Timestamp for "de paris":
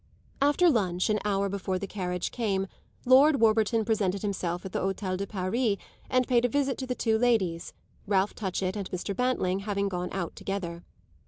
5.15-5.77